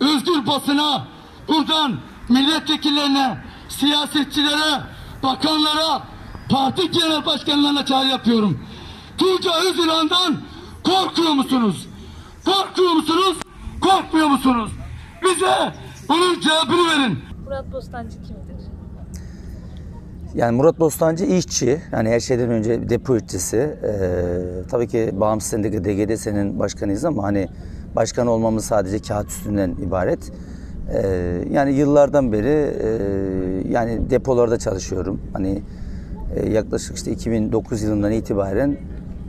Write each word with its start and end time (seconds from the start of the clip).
özgür 0.00 0.46
basına, 0.46 1.06
buradan 1.48 1.96
milletvekillerine, 2.28 3.38
siyasetçilere, 3.68 4.80
bakanlara, 5.22 6.02
parti 6.50 6.90
genel 6.90 7.26
başkanlarına 7.26 7.84
çağrı 7.86 8.06
yapıyorum. 8.06 8.60
Tuğca 9.18 9.50
Özülan'dan 9.70 10.36
korkuyor 10.84 11.32
musunuz? 11.32 11.88
Korkuyor 12.44 12.92
musunuz? 12.92 13.36
Korkmuyor 13.80 14.26
musunuz? 14.26 14.72
Bize 15.22 15.72
bunun 16.08 16.40
cevabını 16.40 16.90
verin. 16.90 17.18
Murat 17.44 17.72
Bostancı 17.72 18.16
kimdir? 18.22 18.46
Yani 20.34 20.56
Murat 20.56 20.80
Bostancı 20.80 21.24
işçi, 21.24 21.82
yani 21.92 22.08
her 22.08 22.20
şeyden 22.20 22.50
önce 22.50 22.88
depo 22.88 23.16
işçisi. 23.16 23.56
Ee, 23.56 24.68
tabii 24.70 24.88
ki 24.88 25.10
Bağımsız 25.12 25.50
Sendika 25.50 25.84
DGDS'nin 25.84 26.58
başkanıyız 26.58 27.04
ama 27.04 27.22
hani 27.22 27.48
başkan 27.96 28.26
olmamız 28.26 28.64
sadece 28.64 28.98
kağıt 28.98 29.28
üstünden 29.28 29.70
ibaret. 29.70 30.32
Ee, 30.92 31.44
yani 31.50 31.72
yıllardan 31.72 32.32
beri 32.32 32.74
e, 32.82 32.88
yani 33.72 34.10
depolarda 34.10 34.58
çalışıyorum. 34.58 35.20
Hani 35.32 35.62
e, 36.36 36.48
yaklaşık 36.50 36.96
işte 36.96 37.12
2009 37.12 37.82
yılından 37.82 38.12
itibaren 38.12 38.76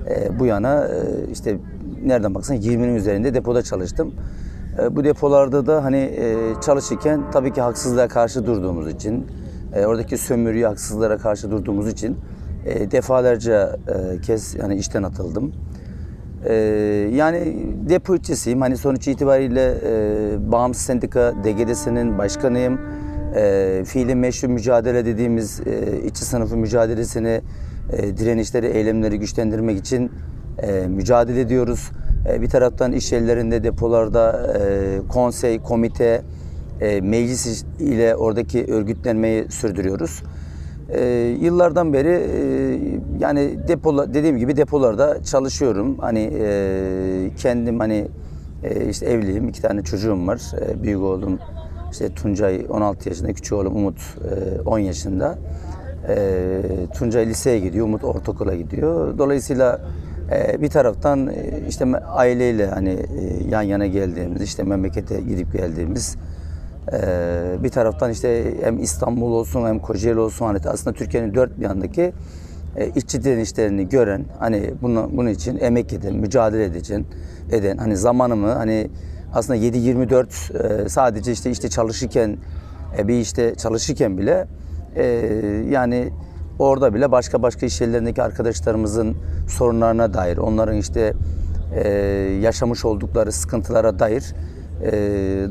e, 0.09 0.39
bu 0.39 0.45
yana 0.45 0.85
e, 0.85 1.31
işte 1.31 1.57
nereden 2.05 2.35
baksan 2.35 2.57
20'nin 2.57 2.95
üzerinde 2.95 3.33
depoda 3.33 3.61
çalıştım. 3.61 4.13
E, 4.79 4.95
Bu 4.95 5.03
depolarda 5.03 5.65
da 5.65 5.83
hani 5.83 5.97
e, 5.97 6.35
çalışırken 6.65 7.21
tabii 7.31 7.53
ki 7.53 7.61
haksızlığa 7.61 8.07
karşı 8.07 8.45
durduğumuz 8.45 8.89
için, 8.89 9.27
e, 9.75 9.85
oradaki 9.85 10.17
sömürüye, 10.17 10.67
haksızlara 10.67 11.17
karşı 11.17 11.51
durduğumuz 11.51 11.87
için 11.87 12.17
e, 12.65 12.91
defalarca 12.91 13.77
e, 13.87 14.21
kez 14.21 14.55
yani 14.55 14.75
işten 14.75 15.03
atıldım. 15.03 15.53
E, 16.45 16.53
yani 17.13 17.55
depo 17.89 18.15
işçisiyim. 18.15 18.61
Hani 18.61 18.77
sonuç 18.77 19.07
itibariyle 19.07 19.77
e, 19.85 20.51
Bağımsız 20.51 20.85
Sendika 20.85 21.33
DGDS'nin 21.43 22.17
başkanıyım. 22.17 22.79
E, 23.35 23.83
fiili 23.85 24.15
meşru 24.15 24.49
mücadele 24.49 25.05
dediğimiz 25.05 25.59
e, 25.59 26.01
işçi 26.05 26.25
sınıfı 26.25 26.57
mücadelesini, 26.57 27.41
e, 27.93 28.17
direnişleri, 28.17 28.65
eylemleri 28.65 29.19
güçlendirmek 29.19 29.79
için 29.79 30.11
e, 30.59 30.87
mücadele 30.87 31.41
ediyoruz. 31.41 31.91
E, 32.29 32.41
bir 32.41 32.49
taraftan 32.49 32.91
iş 32.91 33.11
yerlerinde, 33.11 33.63
depolarda 33.63 34.53
e, 34.59 35.07
konsey, 35.07 35.61
komite, 35.61 36.21
e, 36.81 37.01
meclis 37.01 37.65
ile 37.79 38.15
oradaki 38.15 38.65
örgütlenmeyi 38.73 39.45
sürdürüyoruz. 39.51 40.23
E, 40.89 41.05
yıllardan 41.41 41.93
beri 41.93 42.07
e, 42.09 42.39
yani 43.19 43.67
depola 43.67 44.13
dediğim 44.13 44.37
gibi 44.37 44.57
depolarda 44.57 45.23
çalışıyorum. 45.23 45.97
Hani 45.99 46.31
e, 46.39 47.29
kendim 47.37 47.79
hani 47.79 48.07
e, 48.63 48.89
işte 48.89 49.05
evliyim, 49.05 49.47
iki 49.47 49.61
tane 49.61 49.83
çocuğum 49.83 50.27
var. 50.27 50.41
E, 50.61 50.83
büyük 50.83 51.01
oğlum 51.01 51.39
işte 51.91 52.09
Tuncay 52.09 52.65
16 52.69 53.09
yaşında, 53.09 53.33
küçük 53.33 53.53
oğlum 53.53 53.75
Umut 53.75 53.99
e, 54.57 54.61
10 54.61 54.79
yaşında. 54.79 55.37
E, 56.09 56.61
Tuncay 56.93 57.27
liseye 57.27 57.59
gidiyor, 57.59 57.85
Umut 57.85 58.03
ortaokula 58.03 58.55
gidiyor. 58.55 59.17
Dolayısıyla 59.17 59.79
e, 60.31 60.61
bir 60.61 60.69
taraftan 60.69 61.27
e, 61.27 61.63
işte 61.69 61.85
aileyle 61.97 62.67
hani 62.67 62.89
e, 62.89 63.49
yan 63.49 63.61
yana 63.61 63.85
geldiğimiz, 63.85 64.41
işte 64.41 64.63
memlekete 64.63 65.21
gidip 65.21 65.53
geldiğimiz 65.53 66.17
ee, 66.93 67.63
bir 67.63 67.69
taraftan 67.69 68.11
işte 68.11 68.53
hem 68.63 68.79
İstanbul 68.79 69.31
olsun 69.31 69.65
hem 69.65 69.79
Kocaeli 69.79 70.19
olsun 70.19 70.45
hani 70.45 70.59
aslında 70.65 70.95
Türkiye'nin 70.95 71.33
dört 71.33 71.59
bir 71.59 71.63
yandaki 71.63 72.13
e, 72.75 72.89
işçi 72.95 73.23
direnişlerini 73.23 73.89
gören 73.89 74.25
hani 74.39 74.73
bunu, 74.81 75.09
bunun 75.13 75.29
için 75.29 75.57
emek 75.59 75.93
eden, 75.93 76.15
mücadele 76.15 76.63
edeceksin, 76.63 77.07
eden 77.51 77.77
hani 77.77 77.97
zamanımı 77.97 78.51
hani 78.51 78.89
aslında 79.33 79.59
7-24 79.59 80.85
e, 80.85 80.89
sadece 80.89 81.31
işte 81.31 81.51
işte 81.51 81.69
çalışırken 81.69 82.37
e, 82.97 83.07
bir 83.07 83.19
işte 83.19 83.55
çalışırken 83.55 84.17
bile 84.17 84.47
e, 84.95 85.05
yani 85.69 86.09
orada 86.59 86.93
bile 86.93 87.11
başka 87.11 87.41
başka 87.41 87.65
iş 87.65 87.81
yerlerindeki 87.81 88.23
arkadaşlarımızın 88.23 89.17
sorunlarına 89.47 90.13
dair, 90.13 90.37
onların 90.37 90.75
işte 90.77 91.13
yaşamış 92.41 92.85
oldukları 92.85 93.31
sıkıntılara 93.31 93.99
dair 93.99 94.33
e, 94.83 94.91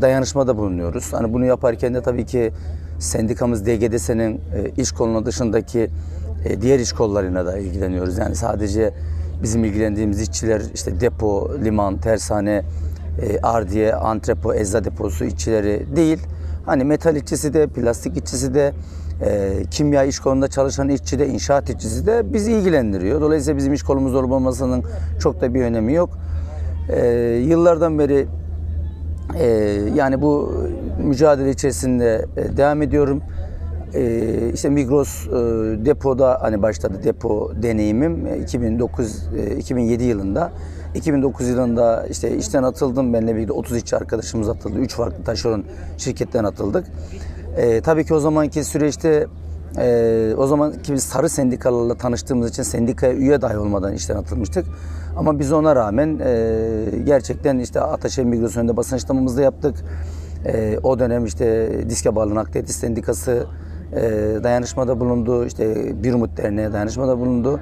dayanışmada 0.00 0.56
bulunuyoruz. 0.56 1.12
Hani 1.12 1.32
bunu 1.32 1.44
yaparken 1.44 1.94
de 1.94 2.02
tabii 2.02 2.26
ki 2.26 2.52
sendikamız 2.98 3.66
DGDS'nin 3.66 4.34
e, 4.34 4.40
iş 4.76 4.92
kolunun 4.92 5.26
dışındaki 5.26 5.90
e, 6.44 6.60
diğer 6.60 6.78
iş 6.78 6.92
kollarıyla 6.92 7.46
da 7.46 7.58
ilgileniyoruz. 7.58 8.18
Yani 8.18 8.34
sadece 8.34 8.94
bizim 9.42 9.64
ilgilendiğimiz 9.64 10.20
işçiler 10.20 10.62
işte 10.74 11.00
depo, 11.00 11.50
liman, 11.64 11.96
tersane, 11.96 12.62
e, 13.22 13.40
ardiye, 13.40 13.94
antrepo, 13.94 14.54
ecza 14.54 14.84
deposu 14.84 15.24
işçileri 15.24 15.96
değil. 15.96 16.18
Hani 16.66 16.84
metal 16.84 17.16
işçisi 17.16 17.54
de, 17.54 17.66
plastik 17.66 18.16
işçisi 18.16 18.54
de, 18.54 18.72
e, 19.24 19.52
kimya 19.70 20.04
iş 20.04 20.20
kolunda 20.20 20.48
çalışan 20.48 20.88
işçi 20.88 21.18
de, 21.18 21.28
inşaat 21.28 21.70
işçisi 21.70 22.06
de 22.06 22.32
bizi 22.32 22.52
ilgilendiriyor. 22.52 23.20
Dolayısıyla 23.20 23.56
bizim 23.56 23.72
iş 23.72 23.82
kolumuz 23.82 24.14
olup 24.14 24.32
olmasının 24.32 24.84
çok 25.20 25.40
da 25.40 25.54
bir 25.54 25.62
önemi 25.62 25.92
yok. 25.92 26.10
E, 26.88 27.06
yıllardan 27.46 27.98
beri 27.98 28.26
ee, 29.34 29.46
yani 29.94 30.22
bu 30.22 30.52
mücadele 31.04 31.50
içerisinde 31.50 32.26
e, 32.36 32.56
devam 32.56 32.82
ediyorum. 32.82 33.22
Ee, 33.94 34.50
işte 34.54 34.68
Migros 34.68 35.26
e, 35.26 35.30
depoda 35.86 36.38
hani 36.40 36.62
başladı 36.62 37.00
depo 37.04 37.52
deneyimim 37.62 38.26
E, 38.26 38.38
2009 38.38 39.28
e, 39.36 39.56
2007 39.56 40.04
yılında. 40.04 40.52
2009 40.94 41.48
yılında 41.48 42.06
işte 42.10 42.36
işten 42.36 42.62
atıldım. 42.62 43.12
Benimle 43.14 43.36
birlikte 43.36 43.52
30 43.52 43.76
işçi 43.76 43.96
arkadaşımız 43.96 44.48
atıldı. 44.48 44.78
3 44.78 44.94
farklı 44.94 45.24
taşeron 45.24 45.64
şirketten 45.98 46.44
atıldık. 46.44 46.86
Ee, 47.56 47.80
tabii 47.80 48.04
ki 48.04 48.14
o 48.14 48.20
zamanki 48.20 48.64
süreçte 48.64 49.26
ee, 49.78 50.34
o 50.38 50.46
zamanki 50.46 50.92
biz 50.92 51.02
sarı 51.02 51.28
sendikalarla 51.28 51.94
tanıştığımız 51.94 52.50
için 52.50 52.62
sendikaya 52.62 53.12
üye 53.12 53.42
dahi 53.42 53.58
olmadan 53.58 53.92
işten 53.92 54.16
atılmıştık. 54.16 54.66
Ama 55.16 55.38
biz 55.38 55.52
ona 55.52 55.76
rağmen 55.76 56.20
e, 56.24 56.84
gerçekten 57.04 57.58
işte 57.58 57.80
Ataşehir 57.80 58.26
Migros 58.26 58.56
önünde 58.56 58.76
basın 58.76 58.96
açıklamamızı 58.96 59.42
yaptık. 59.42 59.76
E, 60.46 60.78
o 60.82 60.98
dönem 60.98 61.24
işte 61.24 61.70
Diske 61.90 62.16
Bağlı 62.16 62.34
Nakliyat 62.34 62.70
İş 62.70 62.76
Sendikası 62.76 63.46
e, 63.92 64.00
dayanışmada 64.44 65.00
bulundu. 65.00 65.46
İşte 65.46 65.74
Bir 66.02 66.14
Umut 66.14 66.36
Derneği 66.36 66.72
dayanışmada 66.72 67.18
bulundu. 67.18 67.60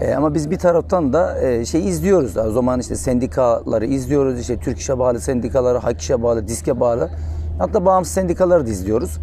E, 0.00 0.14
ama 0.14 0.34
biz 0.34 0.50
bir 0.50 0.58
taraftan 0.58 1.12
da 1.12 1.40
e, 1.40 1.64
şey 1.64 1.88
izliyoruz. 1.88 2.36
O 2.36 2.50
zaman 2.50 2.80
işte 2.80 2.96
sendikaları 2.96 3.86
izliyoruz. 3.86 4.40
İşte 4.40 4.56
Türk 4.56 4.78
İş'e 4.78 4.98
bağlı 4.98 5.20
sendikaları, 5.20 5.78
Hak 5.78 6.00
İş'e 6.00 6.22
bağlı, 6.22 6.48
Disk'e 6.48 6.80
bağlı. 6.80 7.10
Hatta 7.58 7.84
bağımsız 7.84 8.14
sendikaları 8.14 8.66
da 8.66 8.70
izliyoruz. 8.70 9.18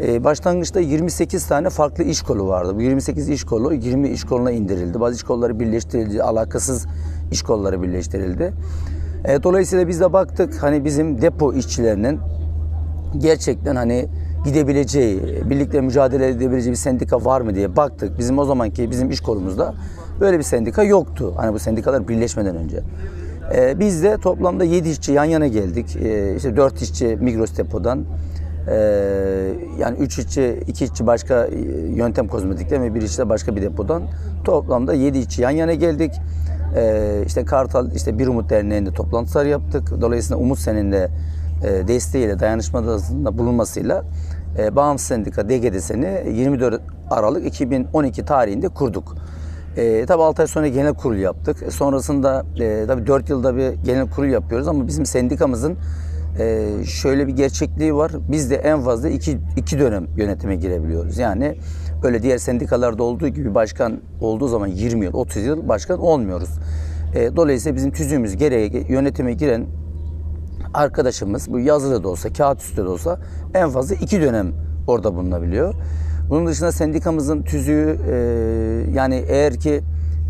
Ee, 0.00 0.24
başlangıçta 0.24 0.80
28 0.80 1.46
tane 1.46 1.70
farklı 1.70 2.04
iş 2.04 2.22
kolu 2.22 2.48
vardı. 2.48 2.76
Bu 2.76 2.82
28 2.82 3.28
iş 3.28 3.44
kolu 3.44 3.74
20 3.74 4.08
iş 4.08 4.24
koluna 4.24 4.50
indirildi. 4.50 5.00
Bazı 5.00 5.16
iş 5.16 5.22
kolları 5.22 5.60
birleştirildi, 5.60 6.22
alakasız 6.22 6.86
iş 7.30 7.42
kolları 7.42 7.82
birleştirildi. 7.82 8.52
Ee, 9.24 9.42
dolayısıyla 9.42 9.88
biz 9.88 10.00
de 10.00 10.12
baktık 10.12 10.62
hani 10.62 10.84
bizim 10.84 11.22
depo 11.22 11.52
işçilerinin 11.52 12.20
gerçekten 13.18 13.76
hani 13.76 14.08
gidebileceği, 14.44 15.20
birlikte 15.50 15.80
mücadele 15.80 16.28
edebileceği 16.28 16.72
bir 16.72 16.78
sendika 16.78 17.24
var 17.24 17.40
mı 17.40 17.54
diye 17.54 17.76
baktık. 17.76 18.18
Bizim 18.18 18.38
o 18.38 18.44
zamanki 18.44 18.90
bizim 18.90 19.10
iş 19.10 19.20
kolumuzda 19.20 19.74
böyle 20.20 20.38
bir 20.38 20.42
sendika 20.42 20.82
yoktu. 20.82 21.34
Hani 21.36 21.54
bu 21.54 21.58
sendikalar 21.58 22.08
birleşmeden 22.08 22.56
önce. 22.56 22.80
Ee, 23.54 23.80
biz 23.80 24.02
de 24.02 24.16
toplamda 24.16 24.64
7 24.64 24.88
işçi 24.88 25.12
yan 25.12 25.24
yana 25.24 25.46
geldik. 25.46 25.96
Ee, 25.96 26.36
işte 26.36 26.56
4 26.56 26.82
işçi 26.82 27.06
Migros 27.20 27.56
depodan, 27.56 28.04
ee, 28.70 29.54
yani 29.78 29.98
3 29.98 30.18
işçi, 30.18 30.62
2 30.66 30.84
işçi 30.84 31.06
başka 31.06 31.46
e, 31.46 31.58
yöntem 31.94 32.28
kozmetikten 32.28 32.82
ve 32.82 32.94
bir 32.94 33.02
işçi 33.02 33.18
de 33.18 33.28
başka 33.28 33.56
bir 33.56 33.62
depodan. 33.62 34.02
Toplamda 34.44 34.94
7 34.94 35.18
işçi 35.18 35.42
yan 35.42 35.50
yana 35.50 35.74
geldik. 35.74 36.12
Ee, 36.76 37.22
işte 37.26 37.44
Kartal, 37.44 37.92
işte 37.94 38.18
Bir 38.18 38.26
Umut 38.26 38.50
Derneği'nde 38.50 38.92
toplantılar 38.92 39.46
yaptık. 39.46 40.00
Dolayısıyla 40.00 40.42
Umut 40.42 40.58
Sen'in 40.58 40.92
de 40.92 41.10
e, 41.64 41.88
desteğiyle, 41.88 42.38
dayanışmada 42.38 42.98
bulunmasıyla 43.38 44.04
e, 44.58 44.76
Bağımsız 44.76 45.06
Sendika 45.06 45.48
DGDS'ni 45.48 46.22
24 46.34 46.82
Aralık 47.10 47.46
2012 47.46 48.24
tarihinde 48.24 48.68
kurduk. 48.68 49.16
E, 49.76 50.06
tabii 50.06 50.22
6 50.22 50.42
ay 50.42 50.48
sonra 50.48 50.68
genel 50.68 50.94
kurul 50.94 51.16
yaptık. 51.16 51.62
E, 51.62 51.70
sonrasında 51.70 52.44
e, 52.60 52.84
tabii 52.86 53.06
4 53.06 53.30
yılda 53.30 53.56
bir 53.56 53.72
genel 53.84 54.10
kurul 54.10 54.28
yapıyoruz 54.28 54.68
ama 54.68 54.86
bizim 54.86 55.06
sendikamızın 55.06 55.76
e, 56.38 56.68
şöyle 56.84 57.26
bir 57.26 57.32
gerçekliği 57.32 57.94
var. 57.94 58.12
Biz 58.28 58.50
de 58.50 58.56
en 58.56 58.80
fazla 58.80 59.08
iki, 59.08 59.38
iki 59.56 59.78
dönem 59.78 60.06
yönetime 60.16 60.56
girebiliyoruz. 60.56 61.18
Yani 61.18 61.58
öyle 62.02 62.22
diğer 62.22 62.38
sendikalarda 62.38 63.02
olduğu 63.02 63.28
gibi 63.28 63.54
başkan 63.54 64.00
olduğu 64.20 64.48
zaman 64.48 64.66
20 64.66 65.04
yıl, 65.04 65.12
30 65.12 65.44
yıl 65.44 65.68
başkan 65.68 65.98
olmuyoruz. 65.98 66.50
E, 67.14 67.36
dolayısıyla 67.36 67.76
bizim 67.76 67.90
tüzüğümüz 67.90 68.36
gereği 68.36 68.86
yönetime 68.88 69.32
giren 69.32 69.66
arkadaşımız 70.74 71.52
bu 71.52 71.60
yazılı 71.60 72.04
da 72.04 72.08
olsa, 72.08 72.32
kağıt 72.32 72.60
üstü 72.60 72.76
de 72.76 72.88
olsa 72.88 73.20
en 73.54 73.70
fazla 73.70 73.94
iki 73.94 74.22
dönem 74.22 74.52
orada 74.86 75.14
bulunabiliyor. 75.14 75.74
Bunun 76.30 76.46
dışında 76.46 76.72
sendikamızın 76.72 77.42
tüzüğü 77.42 77.98
e, 78.10 78.16
yani 78.94 79.24
eğer 79.28 79.54
ki 79.54 79.80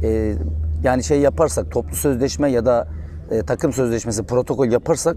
e, 0.02 0.34
yani 0.82 1.04
şey 1.04 1.20
yaparsak 1.20 1.70
toplu 1.70 1.96
sözleşme 1.96 2.50
ya 2.50 2.66
da 2.66 2.88
e, 3.30 3.42
takım 3.42 3.72
sözleşmesi 3.72 4.22
protokol 4.22 4.66
yaparsak 4.66 5.16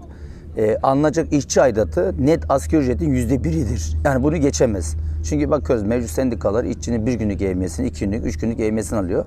e, 0.56 0.76
alınacak 0.82 1.32
işçi 1.32 1.62
aidatı 1.62 2.14
net 2.18 2.50
asgari 2.50 2.82
ücretin 2.82 3.10
yüzde 3.10 3.44
biridir. 3.44 3.96
Yani 4.04 4.22
bunu 4.22 4.36
geçemez. 4.36 4.96
Çünkü 5.24 5.50
bakıyoruz 5.50 5.84
mevcut 5.84 6.10
sendikalar 6.10 6.64
işçinin 6.64 7.06
bir 7.06 7.12
günlük 7.12 7.42
eğmesini, 7.42 7.86
iki 7.86 8.04
günlük, 8.04 8.26
üç 8.26 8.38
günlük 8.38 8.60
eğmesini 8.60 8.98
alıyor. 8.98 9.24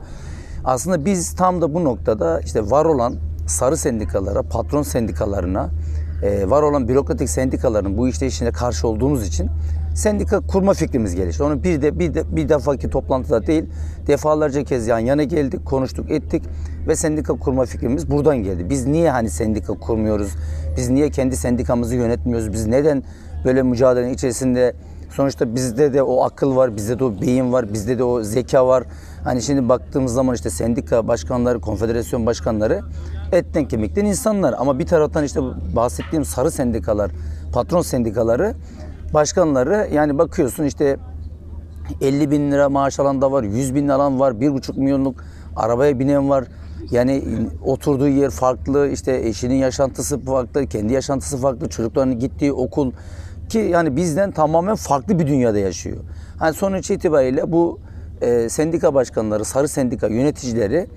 Aslında 0.66 1.06
biz 1.06 1.36
tam 1.36 1.62
da 1.62 1.74
bu 1.74 1.84
noktada 1.84 2.40
işte 2.40 2.72
var 2.72 2.86
olan 2.86 3.16
sarı 3.48 3.78
sendikalara, 3.78 4.42
patron 4.42 4.82
sendikalarına, 4.82 5.70
e, 6.24 6.50
var 6.50 6.64
olan 6.64 6.88
bürokratik 6.88 7.30
sendikaların 7.30 7.98
bu 7.98 8.08
işleyişine 8.08 8.52
karşı 8.52 8.88
olduğumuz 8.88 9.28
için 9.28 9.50
sendika 9.96 10.40
kurma 10.40 10.74
fikrimiz 10.74 11.16
gelişti. 11.16 11.44
Onu 11.44 11.64
bir 11.64 11.82
de 11.82 12.00
bir 12.00 12.14
de 12.14 12.36
bir 12.36 12.50
defaki 12.50 12.90
toplantıda 12.90 13.48
değil, 13.48 13.66
defalarca 14.08 14.64
kez 14.64 14.88
yan 14.88 15.00
yana 15.00 15.24
geldik, 15.24 15.66
konuştuk, 15.66 16.12
ettik 16.12 16.44
ve 16.88 16.96
sendika 16.96 17.34
kurma 17.34 17.66
fikrimiz 17.66 18.12
buradan 18.12 18.38
geldi. 18.38 18.70
Biz 18.70 18.86
niye 18.86 19.12
hani 19.12 19.30
sendika 19.30 19.74
kurmuyoruz? 19.74 20.36
Biz 20.78 20.90
niye 20.90 21.10
kendi 21.10 21.38
sendikamızı 21.38 21.96
yönetmiyoruz? 21.96 22.54
Biz 22.54 22.68
neden 22.68 23.04
böyle 23.46 23.64
mücadelenin 23.64 24.14
içerisinde 24.14 24.74
Sonuçta 25.16 25.56
bizde 25.56 25.94
de 25.94 26.04
o 26.04 26.24
akıl 26.24 26.56
var, 26.56 26.76
bizde 26.76 27.00
de 27.00 27.04
o 27.04 27.22
beyin 27.22 27.54
var, 27.54 27.74
bizde 27.74 27.98
de 27.98 28.04
o 28.04 28.24
zeka 28.24 28.68
var. 28.68 28.84
Hani 29.24 29.42
şimdi 29.42 29.70
baktığımız 29.70 30.14
zaman 30.14 30.36
işte 30.36 30.50
sendika 30.50 31.08
başkanları, 31.08 31.62
konfederasyon 31.62 32.26
başkanları 32.26 32.82
etten 33.32 33.68
kemikten 33.68 34.06
insanlar. 34.06 34.56
Ama 34.58 34.80
bir 34.80 34.86
taraftan 34.86 35.24
işte 35.24 35.40
bahsettiğim 35.76 36.26
sarı 36.26 36.52
sendikalar, 36.52 37.12
patron 37.54 37.82
sendikaları 37.82 38.54
başkanları 39.16 39.90
yani 39.94 40.18
bakıyorsun 40.18 40.64
işte 40.64 40.98
50 42.02 42.32
bin 42.32 42.52
lira 42.52 42.70
maaş 42.70 43.00
alan 43.00 43.22
da 43.22 43.32
var, 43.32 43.44
100 43.44 43.76
bin 43.76 43.88
alan 43.88 44.20
var, 44.20 44.32
1,5 44.32 44.80
milyonluk 44.80 45.24
arabaya 45.56 46.00
binen 46.00 46.30
var. 46.30 46.46
Yani 46.92 47.24
oturduğu 47.64 48.08
yer 48.08 48.30
farklı, 48.30 48.90
işte 48.90 49.16
eşinin 49.16 49.56
yaşantısı 49.56 50.20
farklı, 50.20 50.68
kendi 50.68 50.94
yaşantısı 50.94 51.38
farklı, 51.38 51.70
çocuklarının 51.70 52.20
gittiği 52.20 52.54
okul 52.54 52.92
ki 53.50 53.58
yani 53.58 53.96
bizden 53.96 54.32
tamamen 54.32 54.76
farklı 54.76 55.20
bir 55.20 55.28
dünyada 55.28 55.60
yaşıyor. 55.60 55.98
Hani 56.40 56.54
sonuç 56.54 56.92
itibariyle 56.92 57.52
bu 57.52 57.80
e, 58.22 58.50
sendika 58.50 58.94
başkanları, 58.94 59.46
sarı 59.46 59.68
sendika 59.68 60.08
yöneticileri 60.08 60.88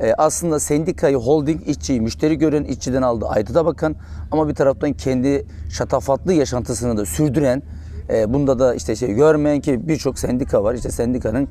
e, 0.00 0.14
aslında 0.18 0.60
sendikayı 0.60 1.16
holding 1.16 1.68
işçiyi, 1.68 2.00
müşteri 2.00 2.38
gören 2.38 2.64
işçiden 2.64 3.02
aldı 3.02 3.26
ayda 3.28 3.64
bakan 3.64 3.94
ama 4.30 4.48
bir 4.48 4.54
taraftan 4.54 4.92
kendi 4.92 5.46
şatafatlı 5.70 6.32
yaşantısını 6.32 6.96
da 6.96 7.06
sürdüren 7.06 7.62
e, 8.10 8.32
bunda 8.32 8.58
da 8.58 8.74
işte 8.74 8.96
şey 8.96 9.12
görmeyen 9.12 9.60
ki 9.60 9.88
birçok 9.88 10.18
sendika 10.18 10.64
var. 10.64 10.74
İşte 10.74 10.90
sendikanın 10.90 11.48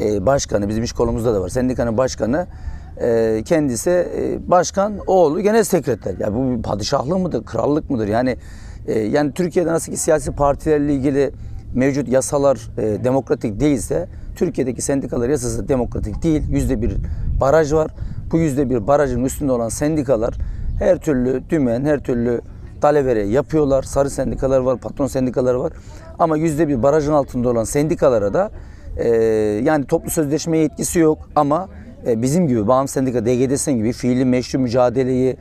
e, 0.00 0.26
başkanı 0.26 0.68
bizim 0.68 0.84
iş 0.84 0.92
kolumuzda 0.92 1.34
da 1.34 1.40
var. 1.40 1.48
Sendikanın 1.48 1.98
başkanı 1.98 2.46
kendisi 3.44 3.90
e, 3.90 4.50
başkan 4.50 4.98
oğlu 5.06 5.40
genel 5.40 5.64
sekreter. 5.64 6.14
Ya 6.18 6.34
bu 6.34 6.50
bir 6.50 6.62
padişahlık 6.62 7.18
mıdır, 7.18 7.44
krallık 7.44 7.90
mıdır? 7.90 8.08
Yani 8.08 8.36
yani 9.10 9.32
Türkiye'de 9.32 9.70
nasıl 9.70 9.92
ki 9.92 9.98
siyasi 9.98 10.32
partilerle 10.32 10.94
ilgili 10.94 11.30
mevcut 11.74 12.08
yasalar 12.08 12.70
demokratik 13.04 13.60
değilse 13.60 14.08
Türkiye'deki 14.36 14.82
sendikalar 14.82 15.28
yasası 15.28 15.68
demokratik 15.68 16.22
değil. 16.22 16.42
Yüzde 16.48 16.82
bir 16.82 16.96
baraj 17.40 17.72
var. 17.72 17.90
Bu 18.32 18.38
yüzde 18.38 18.70
bir 18.70 18.86
barajın 18.86 19.24
üstünde 19.24 19.52
olan 19.52 19.68
sendikalar 19.68 20.34
her 20.78 20.98
türlü 20.98 21.42
dümen, 21.50 21.84
her 21.84 22.00
türlü 22.00 22.40
talevere 22.80 23.22
yapıyorlar. 23.22 23.82
Sarı 23.82 24.10
sendikalar 24.10 24.58
var, 24.58 24.78
patron 24.78 25.06
sendikaları 25.06 25.60
var. 25.60 25.72
Ama 26.18 26.36
yüzde 26.36 26.68
bir 26.68 26.82
barajın 26.82 27.12
altında 27.12 27.48
olan 27.48 27.64
sendikalara 27.64 28.34
da 28.34 28.50
e, 28.96 29.08
yani 29.64 29.84
toplu 29.84 30.10
sözleşme 30.10 30.58
yetkisi 30.58 30.98
yok 30.98 31.18
ama 31.36 31.68
e, 32.06 32.22
bizim 32.22 32.48
gibi 32.48 32.68
bağımsız 32.68 32.94
sendika 32.94 33.26
DGDS'in 33.26 33.72
gibi 33.72 33.92
fiili 33.92 34.24
meşru 34.24 34.58
mücadeleyi 34.58 35.36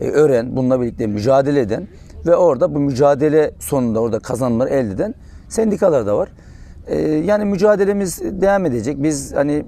e, 0.00 0.08
öğren, 0.08 0.56
bununla 0.56 0.80
birlikte 0.80 1.06
mücadele 1.06 1.60
eden 1.60 1.88
ve 2.26 2.36
orada 2.36 2.74
bu 2.74 2.78
mücadele 2.78 3.50
sonunda 3.58 4.00
orada 4.00 4.18
kazanımları 4.18 4.68
elde 4.68 4.92
eden 4.92 5.14
sendikalar 5.48 6.06
da 6.06 6.16
var. 6.16 6.28
E, 6.86 7.00
yani 7.00 7.44
mücadelemiz 7.44 8.20
devam 8.22 8.66
edecek. 8.66 9.02
Biz 9.02 9.34
hani 9.34 9.64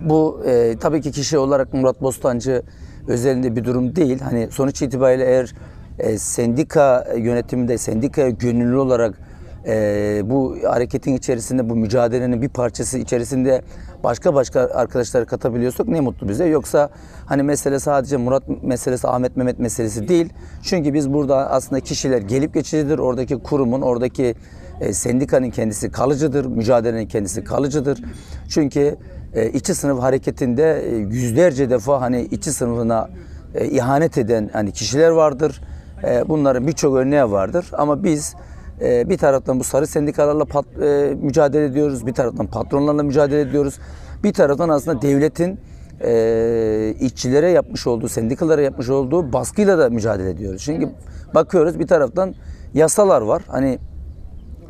bu 0.00 0.42
e, 0.46 0.76
tabii 0.80 1.00
ki 1.00 1.12
kişi 1.12 1.38
olarak 1.38 1.74
Murat 1.74 2.02
Bostancı 2.02 2.62
özelinde 3.08 3.56
bir 3.56 3.64
durum 3.64 3.96
değil. 3.96 4.20
Hani 4.20 4.48
sonuç 4.50 4.82
itibariyle 4.82 5.24
eğer 5.24 5.54
e, 5.98 6.18
sendika 6.18 7.06
yönetiminde 7.16 7.78
sendikaya 7.78 8.30
gönüllü 8.30 8.76
olarak 8.76 9.18
e, 9.66 10.22
bu 10.24 10.56
hareketin 10.66 11.16
içerisinde 11.16 11.70
bu 11.70 11.76
mücadelenin 11.76 12.42
bir 12.42 12.48
parçası 12.48 12.98
içerisinde 12.98 13.62
başka 14.04 14.34
başka 14.34 14.60
arkadaşları 14.60 15.26
katabiliyorsak 15.26 15.88
ne 15.88 16.00
mutlu 16.00 16.28
bize. 16.28 16.44
Yoksa 16.44 16.90
hani 17.26 17.42
mesele 17.42 17.78
sadece 17.78 18.16
Murat 18.16 18.42
meselesi 18.62 19.08
Ahmet 19.08 19.36
Mehmet 19.36 19.58
meselesi 19.58 20.08
değil. 20.08 20.32
Çünkü 20.62 20.94
biz 20.94 21.12
burada 21.12 21.50
aslında 21.50 21.80
kişiler 21.80 22.18
gelip 22.18 22.54
geçicidir. 22.54 22.98
Oradaki 22.98 23.36
kurumun, 23.38 23.82
oradaki 23.82 24.34
e, 24.80 24.92
sendikanın 24.92 25.50
kendisi 25.50 25.90
kalıcıdır. 25.90 26.46
Mücadelenin 26.46 27.06
kendisi 27.06 27.44
kalıcıdır. 27.44 28.02
Çünkü 28.48 28.96
e, 29.36 29.48
içi 29.50 29.74
sınıf 29.74 30.02
hareketinde 30.02 30.82
e, 30.90 30.96
yüzlerce 30.96 31.70
defa 31.70 32.00
hani 32.00 32.22
içi 32.22 32.52
sınıfına 32.52 33.10
e, 33.54 33.66
ihanet 33.66 34.18
eden 34.18 34.50
hani 34.52 34.72
kişiler 34.72 35.10
vardır. 35.10 35.60
E, 36.04 36.28
bunların 36.28 36.66
birçok 36.66 36.96
örneği 36.96 37.30
vardır. 37.30 37.66
Ama 37.72 38.04
biz 38.04 38.34
e, 38.80 39.08
bir 39.08 39.18
taraftan 39.18 39.60
bu 39.60 39.64
sarı 39.64 39.86
sendikalarla 39.86 40.44
pat, 40.44 40.64
e, 40.82 41.14
mücadele 41.22 41.64
ediyoruz. 41.64 42.06
Bir 42.06 42.14
taraftan 42.14 42.46
patronlarla 42.46 43.02
mücadele 43.02 43.40
ediyoruz. 43.40 43.78
Bir 44.24 44.32
taraftan 44.32 44.68
aslında 44.68 45.02
devletin 45.02 45.60
e, 46.00 46.94
işçilere 47.00 47.50
yapmış 47.50 47.86
olduğu, 47.86 48.08
sendikalara 48.08 48.62
yapmış 48.62 48.88
olduğu 48.88 49.32
baskıyla 49.32 49.78
da 49.78 49.90
mücadele 49.90 50.30
ediyoruz. 50.30 50.62
Çünkü 50.64 50.88
bakıyoruz 51.34 51.78
bir 51.78 51.86
taraftan 51.86 52.34
yasalar 52.74 53.22
var. 53.22 53.42
Hani 53.48 53.78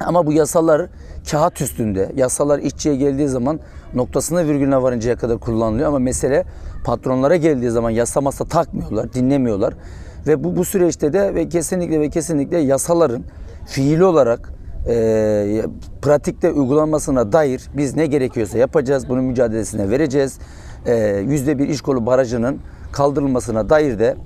ama 0.00 0.26
bu 0.26 0.32
yasalar 0.32 0.86
kağıt 1.30 1.60
üstünde. 1.60 2.12
Yasalar 2.16 2.58
işçiye 2.58 2.96
geldiği 2.96 3.28
zaman 3.28 3.60
noktasına 3.96 4.46
virgülüne 4.46 4.82
varıncaya 4.82 5.16
kadar 5.16 5.38
kullanılıyor 5.38 5.88
ama 5.88 5.98
mesele 5.98 6.44
patronlara 6.84 7.36
geldiği 7.36 7.70
zaman 7.70 7.90
yasa 7.90 8.20
masa 8.20 8.44
takmıyorlar, 8.44 9.12
dinlemiyorlar. 9.12 9.74
Ve 10.26 10.44
bu, 10.44 10.56
bu 10.56 10.64
süreçte 10.64 11.12
de 11.12 11.34
ve 11.34 11.48
kesinlikle 11.48 12.00
ve 12.00 12.10
kesinlikle 12.10 12.58
yasaların 12.58 13.22
fiili 13.66 14.04
olarak 14.04 14.52
e, 14.88 15.62
pratikte 16.02 16.52
uygulanmasına 16.52 17.32
dair 17.32 17.70
biz 17.76 17.96
ne 17.96 18.06
gerekiyorsa 18.06 18.58
yapacağız. 18.58 19.08
Bunun 19.08 19.24
mücadelesine 19.24 19.90
vereceğiz. 19.90 20.38
E, 20.86 21.24
yüzde 21.28 21.58
bir 21.58 21.68
iş 21.68 21.80
kolu 21.80 22.06
barajının 22.06 22.58
kaldırılmasına 22.92 23.70
dair 23.70 23.98
de 23.98 24.16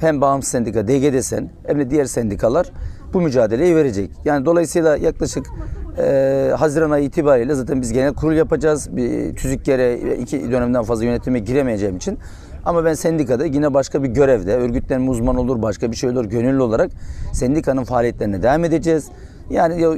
hem 0.00 0.20
bağımsız 0.20 0.50
sendika 0.50 0.88
DGDS'en 0.88 1.50
hem 1.66 1.78
de 1.78 1.90
diğer 1.90 2.04
sendikalar 2.04 2.72
bu 3.12 3.20
mücadeleyi 3.20 3.76
verecek. 3.76 4.10
Yani 4.24 4.46
dolayısıyla 4.46 4.96
yaklaşık 4.96 5.46
e, 5.98 6.52
Haziran 6.58 6.90
ayı 6.90 7.04
itibariyle 7.04 7.54
zaten 7.54 7.80
biz 7.82 7.92
genel 7.92 8.14
kurul 8.14 8.36
yapacağız. 8.36 8.96
Bir 8.96 9.36
tüzük 9.36 9.64
kere 9.64 10.14
iki 10.14 10.50
dönemden 10.50 10.82
fazla 10.82 11.04
yönetime 11.04 11.38
giremeyeceğim 11.38 11.96
için. 11.96 12.18
Ama 12.64 12.84
ben 12.84 12.94
sendikada 12.94 13.44
yine 13.44 13.74
başka 13.74 14.02
bir 14.02 14.08
görevde, 14.08 14.56
örgütlenme 14.56 15.10
uzman 15.10 15.36
olur, 15.36 15.62
başka 15.62 15.90
bir 15.90 15.96
şey 15.96 16.10
olur, 16.10 16.24
gönüllü 16.24 16.62
olarak 16.62 16.90
sendikanın 17.32 17.84
faaliyetlerine 17.84 18.42
devam 18.42 18.64
edeceğiz. 18.64 19.08
Yani 19.50 19.82
ya, 19.82 19.90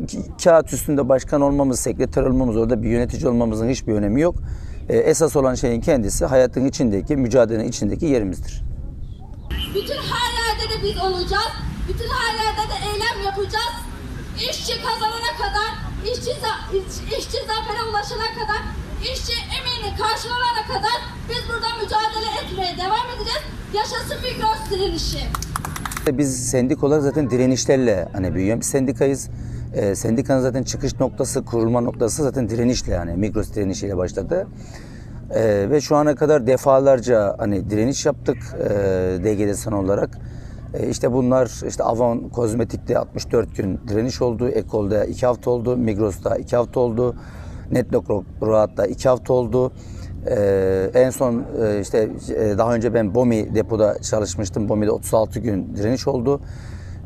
kağıt 0.44 0.72
üstünde 0.72 1.08
başkan 1.08 1.40
olmamız, 1.40 1.80
sekreter 1.80 2.22
olmamız, 2.22 2.56
orada 2.56 2.82
bir 2.82 2.88
yönetici 2.88 3.28
olmamızın 3.28 3.68
hiçbir 3.68 3.92
önemi 3.92 4.20
yok. 4.20 4.34
E, 4.88 4.96
esas 4.96 5.36
olan 5.36 5.54
şeyin 5.54 5.80
kendisi 5.80 6.24
hayatın 6.24 6.64
içindeki, 6.64 7.16
mücadelenin 7.16 7.68
içindeki 7.68 8.06
yerimizdir. 8.06 8.64
Bütün 9.74 9.94
her 9.94 10.32
yerde 10.42 10.74
de 10.74 10.82
biz 10.82 11.02
olacağız. 11.02 11.52
Bütün 11.88 12.08
her 12.08 12.34
yerde 12.44 12.70
de 12.70 12.76
eylem 12.92 13.24
yapacağız. 13.26 13.91
İşçi 14.50 14.72
kazanana 14.82 15.32
kadar, 15.42 15.70
işçi, 16.12 16.30
za- 16.30 16.76
iş- 16.76 17.18
işçi 17.18 17.38
zafere 17.46 17.82
ulaşana 17.90 18.28
kadar, 18.38 18.62
işçi 19.02 19.32
emeğini 19.32 19.96
karşılanana 19.98 20.62
kadar 20.68 20.96
biz 21.28 21.48
burada 21.48 21.66
mücadele 21.82 22.30
etmeye 22.44 22.76
devam 22.86 23.06
edeceğiz. 23.16 23.42
Yaşasın 23.74 24.16
Migros 24.22 24.70
direnişi. 24.70 25.18
Biz 26.18 26.50
sendik 26.50 26.78
zaten 26.80 27.30
direnişlerle 27.30 28.08
hani 28.12 28.34
büyüyen 28.34 28.60
bir 28.60 28.64
sendikayız. 28.64 29.28
Ee, 29.74 29.94
sendikanın 29.94 30.40
zaten 30.40 30.62
çıkış 30.62 31.00
noktası, 31.00 31.44
kurulma 31.44 31.80
noktası 31.80 32.22
zaten 32.22 32.48
direnişle 32.48 32.92
yani 32.92 33.14
Migros 33.16 33.54
direnişiyle 33.54 33.96
başladı. 33.96 34.46
Ee, 35.34 35.66
ve 35.70 35.80
şu 35.80 35.96
ana 35.96 36.14
kadar 36.14 36.46
defalarca 36.46 37.34
hani 37.38 37.70
direniş 37.70 38.06
yaptık 38.06 38.36
e, 38.60 38.68
DGDSN 39.24 39.72
olarak. 39.72 40.18
E, 40.74 40.88
işte 40.88 41.12
bunlar 41.12 41.66
işte 41.68 41.84
Avon 41.84 42.28
Kozmetik'te 42.28 42.98
64 42.98 43.56
gün 43.56 43.80
direniş 43.88 44.22
oldu, 44.22 44.48
Ekol'da 44.48 45.04
2 45.04 45.26
hafta 45.26 45.50
oldu, 45.50 45.76
Migros'ta 45.76 46.36
2 46.36 46.56
hafta 46.56 46.80
oldu, 46.80 47.16
Netlog 47.70 48.24
Rahat'ta 48.42 48.86
2 48.86 49.08
hafta 49.08 49.32
oldu. 49.32 49.72
Ee, 50.26 50.90
en 50.94 51.10
son 51.10 51.44
e, 51.62 51.80
işte 51.80 52.10
e, 52.36 52.58
daha 52.58 52.74
önce 52.74 52.94
ben 52.94 53.14
BOMI 53.14 53.54
depoda 53.54 53.98
çalışmıştım. 54.02 54.68
BOMI'de 54.68 54.90
36 54.90 55.40
gün 55.40 55.76
direniş 55.76 56.08
oldu. 56.08 56.40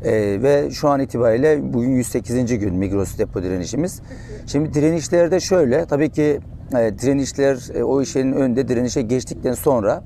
Ee, 0.03 0.11
ve 0.41 0.71
şu 0.71 0.89
an 0.89 0.99
itibariyle 0.99 1.73
bugün 1.73 1.89
108. 1.89 2.59
gün 2.59 2.75
Migros 2.75 3.17
depo 3.17 3.43
direnişimiz. 3.43 4.01
Şimdi 4.45 4.73
direnişlerde 4.73 5.39
şöyle 5.39 5.85
tabii 5.85 6.09
ki 6.09 6.39
e, 6.79 6.99
direnişler 6.99 7.75
e, 7.75 7.83
o 7.83 8.01
işin 8.01 8.31
önünde 8.31 8.67
direnişe 8.67 9.01
geçtikten 9.01 9.53
sonra 9.53 10.03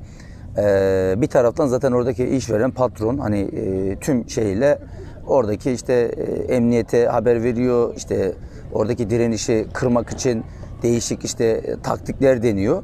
Ee, 0.57 1.13
bir 1.17 1.27
taraftan 1.27 1.67
zaten 1.67 1.91
oradaki 1.91 2.25
işveren 2.25 2.71
patron 2.71 3.17
hani 3.17 3.39
e, 3.39 3.95
tüm 3.95 4.29
şeyle 4.29 4.79
oradaki 5.27 5.71
işte 5.71 5.93
e, 5.93 6.53
emniyete 6.53 7.05
haber 7.05 7.43
veriyor. 7.43 7.93
işte 7.97 8.33
oradaki 8.73 9.09
direnişi 9.09 9.65
kırmak 9.73 10.09
için 10.09 10.43
değişik 10.83 11.25
işte 11.25 11.45
e, 11.45 11.81
taktikler 11.81 12.43
deniyor. 12.43 12.83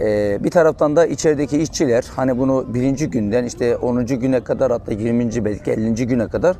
Ee, 0.00 0.38
bir 0.44 0.50
taraftan 0.50 0.96
da 0.96 1.06
içerideki 1.06 1.58
işçiler 1.58 2.04
hani 2.16 2.38
bunu 2.38 2.74
birinci 2.74 3.10
günden 3.10 3.44
işte 3.44 3.76
10. 3.76 4.06
güne 4.06 4.44
kadar 4.44 4.72
hatta 4.72 4.92
20. 4.92 5.44
belki 5.44 5.70
50. 5.70 6.06
güne 6.06 6.28
kadar 6.28 6.56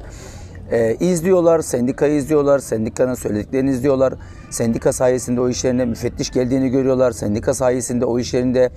izliyorlar, 1.00 1.60
sendikayı 1.60 2.14
izliyorlar, 2.14 2.58
sendikanın 2.58 3.14
söylediklerini 3.14 3.70
izliyorlar. 3.70 4.14
Sendika 4.50 4.92
sayesinde 4.92 5.40
o 5.40 5.48
iş 5.48 5.64
yerine 5.64 5.84
müfettiş 5.84 6.30
geldiğini 6.30 6.68
görüyorlar. 6.68 7.12
Sendika 7.12 7.54
sayesinde 7.54 8.04
o 8.04 8.18
iş 8.18 8.34
yerinde 8.34 8.70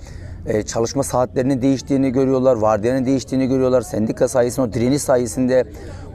e, 0.46 0.62
çalışma 0.62 1.02
saatlerinin 1.02 1.62
değiştiğini 1.62 2.12
görüyorlar, 2.12 2.56
vardiyanın 2.56 3.04
değiştiğini 3.06 3.46
görüyorlar. 3.46 3.82
Sendika 3.82 4.28
sayesinde, 4.28 4.66
o 4.66 4.72
direniş 4.72 5.02
sayesinde 5.02 5.64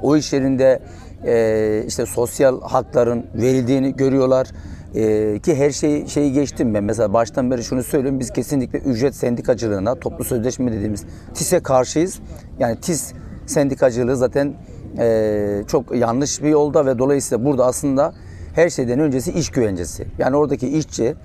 o 0.02 0.18
iş 0.18 0.34
yerinde 0.34 0.80
e, 1.26 1.84
işte 1.88 2.06
sosyal 2.06 2.62
hakların 2.62 3.26
verildiğini 3.36 3.96
görüyorlar. 3.96 4.48
E, 4.96 5.40
ki 5.40 5.56
her 5.56 5.72
şeyi 5.72 6.10
şeyi 6.10 6.34
geçtim 6.34 6.74
ben. 6.74 6.84
Mesela 6.84 7.14
baştan 7.14 7.52
beri 7.52 7.64
şunu 7.64 7.84
söylüyorum. 7.84 8.20
Biz 8.20 8.34
kesinlikle 8.34 8.80
ücret 8.80 9.16
sendikacılığına, 9.16 9.96
toplu 9.96 10.24
sözleşme 10.24 10.72
dediğimiz 10.72 11.04
TİS'e 11.34 11.60
karşıyız. 11.60 12.20
Yani 12.60 12.80
TİS 12.80 13.14
sendikacılığı 13.46 14.18
zaten 14.18 14.54
e, 14.98 15.64
çok 15.68 15.96
yanlış 15.96 16.44
bir 16.44 16.50
yolda 16.50 16.86
ve 16.86 17.00
dolayısıyla 17.00 17.46
burada 17.46 17.66
aslında 17.66 18.14
her 18.56 18.70
şeyden 18.70 19.00
öncesi 19.00 19.32
iş 19.32 19.50
güvencesi. 19.50 20.06
Yani 20.18 20.36
oradaki 20.36 20.68
işçi 20.68 21.16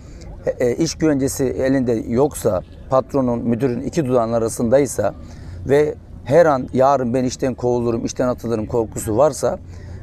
e, 0.61 0.75
iş 0.75 0.95
güvencesi 0.95 1.45
elinde 1.45 1.93
yoksa, 1.93 2.63
patronun, 2.91 3.39
müdürün 3.39 3.81
iki 3.81 4.07
dudağın 4.07 4.33
arasındaysa 4.33 5.15
ve 5.69 5.95
her 6.25 6.47
an 6.47 6.69
yarın 6.73 7.15
ben 7.15 7.25
işten 7.25 7.55
kovulurum, 7.55 8.05
işten 8.05 8.29
atılırım 8.29 8.67
korkusu 8.67 9.17
varsa 9.17 9.59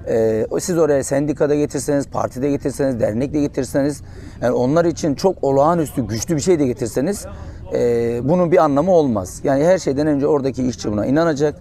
e, 0.08 0.46
siz 0.60 0.78
oraya 0.78 1.04
sendikada 1.04 1.56
getirseniz, 1.56 2.08
partide 2.08 2.50
getirseniz, 2.50 3.00
dernekle 3.00 3.42
getirseniz, 3.42 4.02
yani 4.42 4.52
onlar 4.52 4.86
için 4.86 5.16
çok 5.16 5.44
olağanüstü 5.44 6.08
güçlü 6.08 6.36
bir 6.36 6.42
şey 6.42 6.60
de 6.60 6.66
getirseniz 6.66 7.26
e, 7.74 8.20
bunun 8.24 8.52
bir 8.52 8.58
anlamı 8.58 8.92
olmaz. 8.92 9.42
Yani 9.44 9.64
her 9.64 9.78
şeyden 9.78 10.08
önce 10.08 10.28
oradaki 10.28 10.68
işçi 10.68 10.92
buna 10.92 11.06
inanacak, 11.06 11.56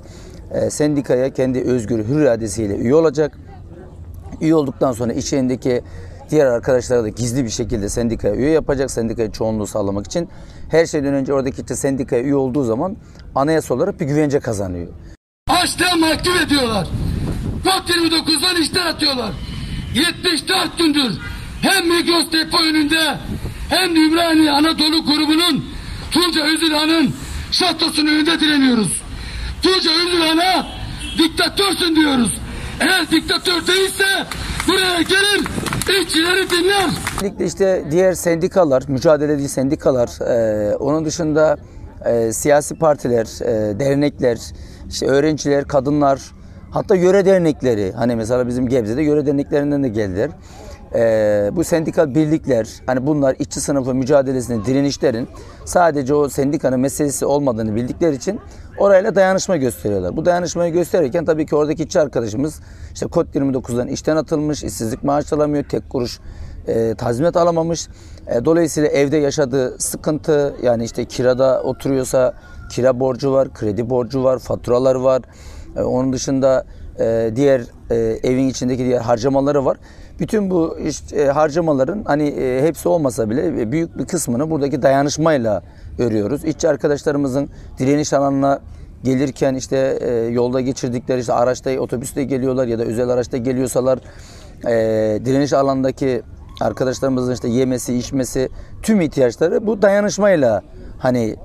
e, 0.50 0.70
sendikaya 0.70 1.30
kendi 1.30 1.60
özgür 1.60 2.04
hür 2.08 2.20
iradesiyle 2.20 2.76
üye 2.76 2.94
olacak. 2.94 3.38
Üye 4.40 4.54
olduktan 4.54 4.92
sonra 4.92 5.12
içindeki 5.12 5.82
diğer 6.32 6.46
arkadaşlara 6.46 7.02
da 7.02 7.08
gizli 7.08 7.44
bir 7.44 7.50
şekilde 7.50 7.88
sendikaya 7.88 8.34
üye 8.34 8.50
yapacak. 8.50 8.90
Sendikaya 8.90 9.32
çoğunluğu 9.32 9.66
sağlamak 9.66 10.06
için. 10.06 10.28
Her 10.70 10.86
şeyden 10.86 11.14
önce 11.14 11.32
oradaki 11.34 11.60
işte 11.60 11.76
sendikaya 11.76 12.22
üye 12.22 12.34
olduğu 12.34 12.64
zaman 12.64 12.96
anayasa 13.34 13.74
olarak 13.74 14.00
bir 14.00 14.06
güvence 14.06 14.40
kazanıyor. 14.40 14.88
Açlığa 15.48 15.96
mahkum 15.96 16.36
ediyorlar. 16.46 16.88
Kod 17.64 17.88
29'dan 17.88 18.56
işten 18.62 18.86
atıyorlar. 18.86 19.32
74 19.94 20.78
gündür 20.78 21.12
hem 21.62 21.88
Migros 21.88 22.32
depo 22.32 22.58
önünde 22.58 23.18
hem 23.68 23.96
Ümraniye 23.96 24.50
Anadolu 24.50 25.04
grubunun 25.04 25.64
Tunca 26.10 26.46
Üzülhan'ın 26.46 27.14
şatosunun 27.50 28.06
önünde 28.06 28.40
direniyoruz. 28.40 29.02
Tunca 29.62 29.90
Üzülhan'a 30.06 30.66
diktatörsün 31.18 31.96
diyoruz. 31.96 32.38
Eğer 32.80 33.10
diktatör 33.10 33.66
değilse 33.66 34.26
buraya 34.68 35.02
gelir 35.02 35.61
işçileri 35.90 36.50
dinler. 36.50 36.90
Özellikle 37.16 37.44
işte 37.44 37.84
diğer 37.90 38.12
sendikalar, 38.12 38.82
mücadeleci 38.88 39.48
sendikalar, 39.48 40.08
e, 40.20 40.76
onun 40.76 41.04
dışında 41.04 41.56
e, 42.04 42.32
siyasi 42.32 42.74
partiler, 42.74 43.26
e, 43.42 43.80
dernekler, 43.80 44.38
işte 44.88 45.06
öğrenciler, 45.06 45.64
kadınlar, 45.64 46.20
hatta 46.70 46.94
yöre 46.94 47.24
dernekleri, 47.24 47.92
hani 47.92 48.16
mesela 48.16 48.46
bizim 48.48 48.68
Gebze'de 48.68 49.02
yöre 49.02 49.26
derneklerinden 49.26 49.82
de 49.82 49.88
geldiler. 49.88 50.30
E, 50.94 51.50
bu 51.52 51.64
sendikal 51.64 52.14
birlikler, 52.14 52.68
hani 52.86 53.06
bunlar 53.06 53.36
işçi 53.38 53.60
sınıfı 53.60 53.94
mücadelesinde 53.94 54.64
direnişlerin 54.64 55.28
sadece 55.64 56.14
o 56.14 56.28
sendikanın 56.28 56.80
meselesi 56.80 57.26
olmadığını 57.26 57.74
bildikleri 57.74 58.16
için 58.16 58.40
orayla 58.78 59.14
dayanışma 59.14 59.56
gösteriyorlar. 59.56 60.16
Bu 60.16 60.24
dayanışmayı 60.24 60.72
gösterirken 60.72 61.24
tabii 61.24 61.46
ki 61.46 61.56
oradaki 61.56 61.82
işçi 61.82 62.00
arkadaşımız 62.00 62.60
işte 62.94 63.06
kod 63.06 63.26
29'dan 63.34 63.88
işten 63.88 64.16
atılmış, 64.16 64.64
işsizlik 64.64 65.04
maaşı 65.04 65.36
alamıyor, 65.36 65.64
tek 65.64 65.90
kuruş 65.90 66.20
e, 66.66 66.94
tazminat 66.94 67.36
alamamış. 67.36 67.88
E, 68.26 68.44
dolayısıyla 68.44 68.88
evde 68.88 69.16
yaşadığı 69.16 69.80
sıkıntı 69.80 70.54
yani 70.62 70.84
işte 70.84 71.04
kirada 71.04 71.62
oturuyorsa 71.62 72.34
kira 72.70 73.00
borcu 73.00 73.32
var, 73.32 73.54
kredi 73.54 73.90
borcu 73.90 74.24
var, 74.24 74.38
faturalar 74.38 74.94
var. 74.94 75.22
E, 75.76 75.82
onun 75.82 76.12
dışında 76.12 76.64
e, 76.98 77.30
diğer 77.36 77.62
e, 77.90 77.96
evin 78.22 78.48
içindeki 78.48 78.84
diğer 78.84 79.00
harcamaları 79.00 79.64
var. 79.64 79.76
Bütün 80.20 80.50
bu 80.50 80.78
iş, 80.78 81.12
e, 81.12 81.26
harcamaların 81.26 82.02
hani 82.04 82.28
e, 82.28 82.62
hepsi 82.62 82.88
olmasa 82.88 83.30
bile 83.30 83.62
e, 83.62 83.72
büyük 83.72 83.98
bir 83.98 84.04
kısmını 84.04 84.50
buradaki 84.50 84.82
dayanışmayla 84.82 85.62
örüyoruz. 85.98 86.44
İşçi 86.44 86.68
arkadaşlarımızın 86.68 87.48
direniş 87.78 88.12
alanına 88.12 88.60
gelirken 89.04 89.54
işte 89.54 89.98
e, 90.00 90.14
yolda 90.14 90.60
geçirdikleri 90.60 91.20
işte 91.20 91.32
araçta 91.32 91.80
otobüste 91.80 92.24
geliyorlar 92.24 92.66
ya 92.66 92.78
da 92.78 92.82
özel 92.82 93.08
araçta 93.08 93.36
geliyorsalar 93.36 93.98
direniş 95.24 95.52
alandaki 95.52 96.22
arkadaşlarımızın 96.60 97.32
işte 97.32 97.48
yemesi, 97.48 97.94
içmesi 97.94 98.48
tüm 98.82 99.00
ihtiyaçları 99.00 99.66
bu 99.66 99.82
dayanışmayla 99.82 100.62
hani 100.98 101.36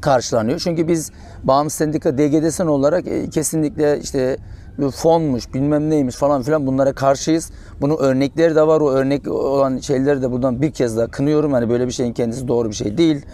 karşılanıyor. 0.00 0.58
Çünkü 0.58 0.88
biz 0.88 1.10
bağımsız 1.44 1.78
sendika 1.78 2.18
DGDSN 2.18 2.66
olarak 2.66 3.04
kesinlikle 3.32 4.00
işte 4.00 4.36
fonmuş 4.90 5.54
bilmem 5.54 5.90
neymiş 5.90 6.16
falan 6.16 6.42
filan 6.42 6.66
bunlara 6.66 6.92
karşıyız. 6.92 7.50
Bunun 7.80 7.96
örnekleri 7.96 8.54
de 8.54 8.66
var. 8.66 8.80
O 8.80 8.90
örnek 8.90 9.28
olan 9.28 9.78
şeyleri 9.78 10.22
de 10.22 10.30
buradan 10.30 10.62
bir 10.62 10.70
kez 10.70 10.96
daha 10.96 11.06
kınıyorum. 11.06 11.52
Hani 11.52 11.68
böyle 11.68 11.86
bir 11.86 11.92
şeyin 11.92 12.12
kendisi 12.12 12.48
doğru 12.48 12.68
bir 12.68 12.74
şey 12.74 12.98
değil. 12.98 13.26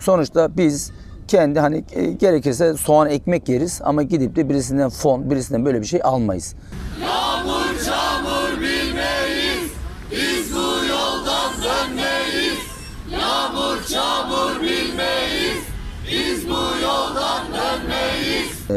Sonuçta 0.00 0.56
biz 0.56 0.92
kendi 1.28 1.60
hani 1.60 1.84
e, 1.92 2.04
gerekirse 2.04 2.74
soğan 2.74 3.08
ekmek 3.08 3.48
yeriz 3.48 3.80
ama 3.84 4.02
gidip 4.02 4.36
de 4.36 4.48
birisinden 4.48 4.88
fon, 4.88 5.30
birisinden 5.30 5.64
böyle 5.64 5.80
bir 5.80 5.86
şey 5.86 6.00
almayız. 6.04 6.54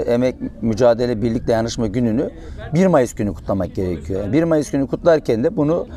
Emek 0.01 0.35
Mücadele 0.61 1.21
Birlik 1.21 1.47
Dayanışma 1.47 1.87
Günü'nü 1.87 2.29
1 2.73 2.87
Mayıs 2.87 3.13
günü 3.13 3.33
kutlamak 3.33 3.75
gerekiyor. 3.75 4.21
Yani 4.21 4.33
1 4.33 4.43
Mayıs 4.43 4.71
günü 4.71 4.87
kutlarken 4.87 5.43
de 5.43 5.57
bunu 5.57 5.87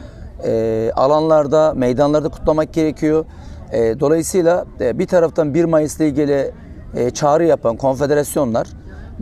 e, 0.44 0.90
alanlarda, 0.96 1.74
meydanlarda 1.76 2.28
kutlamak 2.28 2.72
gerekiyor. 2.72 3.24
E, 3.72 4.00
dolayısıyla 4.00 4.64
e, 4.80 4.98
bir 4.98 5.06
taraftan 5.06 5.54
1 5.54 5.64
Mayıs'la 5.64 6.04
ilgili 6.04 6.52
e, 6.94 7.10
çağrı 7.10 7.44
yapan 7.44 7.76
konfederasyonlar 7.76 8.68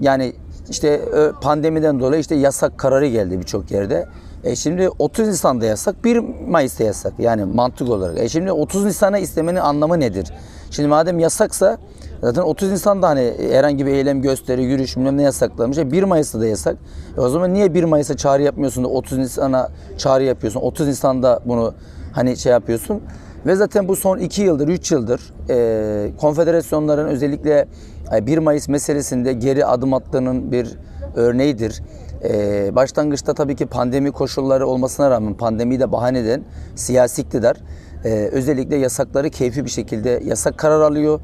yani 0.00 0.32
işte 0.70 1.00
pandemiden 1.42 2.00
dolayı 2.00 2.20
işte 2.20 2.34
yasak 2.34 2.78
kararı 2.78 3.06
geldi 3.06 3.38
birçok 3.38 3.70
yerde. 3.70 4.06
E 4.44 4.56
şimdi 4.56 4.88
30 4.98 5.28
Nisan'da 5.28 5.66
yasak, 5.66 6.04
1 6.04 6.18
Mayıs'ta 6.48 6.84
yasak. 6.84 7.12
Yani 7.18 7.44
mantık 7.44 7.88
olarak. 7.88 8.18
E 8.18 8.28
şimdi 8.28 8.52
30 8.52 8.84
Nisan'a 8.84 9.18
istemenin 9.18 9.60
anlamı 9.60 10.00
nedir? 10.00 10.32
Şimdi 10.70 10.88
madem 10.88 11.18
yasaksa 11.18 11.78
zaten 12.22 12.42
30 12.42 12.70
Nisan'da 12.70 13.08
hani 13.08 13.32
herhangi 13.50 13.86
bir 13.86 13.92
eylem, 13.92 14.22
gösteri, 14.22 14.64
yürüyüş 14.64 14.96
bilmem 14.96 15.16
ne 15.16 15.22
yasaklamış. 15.22 15.78
E 15.78 15.92
1 15.92 16.02
Mayıs'ta 16.02 16.40
da 16.40 16.46
yasak. 16.46 16.76
E 17.16 17.20
o 17.20 17.28
zaman 17.28 17.54
niye 17.54 17.74
1 17.74 17.84
Mayıs'a 17.84 18.16
çağrı 18.16 18.42
yapmıyorsun 18.42 18.84
da 18.84 18.88
30 18.88 19.18
Nisan'a 19.18 19.68
çağrı 19.98 20.24
yapıyorsun? 20.24 20.60
30 20.60 20.86
Nisan'da 20.86 21.40
bunu 21.44 21.74
hani 22.12 22.36
şey 22.36 22.52
yapıyorsun. 22.52 23.02
Ve 23.46 23.56
zaten 23.56 23.88
bu 23.88 23.96
son 23.96 24.18
2 24.18 24.42
yıldır, 24.42 24.68
3 24.68 24.92
yıldır 24.92 25.20
e, 25.50 26.10
konfederasyonların 26.20 27.08
özellikle 27.08 27.68
e, 28.16 28.26
1 28.26 28.38
Mayıs 28.38 28.68
meselesinde 28.68 29.32
geri 29.32 29.66
adım 29.66 29.94
attığının 29.94 30.52
bir 30.52 30.78
örneğidir. 31.14 31.82
E, 32.24 32.70
başlangıçta 32.74 33.34
tabii 33.34 33.56
ki 33.56 33.66
pandemi 33.66 34.12
koşulları 34.12 34.66
olmasına 34.66 35.10
rağmen 35.10 35.34
pandemiyi 35.34 35.80
de 35.80 35.92
bahane 35.92 36.18
eden 36.18 36.42
siyasi 36.74 37.22
iktidar 37.22 37.56
e, 38.04 38.08
özellikle 38.32 38.76
yasakları 38.76 39.30
keyfi 39.30 39.64
bir 39.64 39.70
şekilde 39.70 40.22
yasak 40.24 40.58
karar 40.58 40.80
alıyor. 40.80 41.20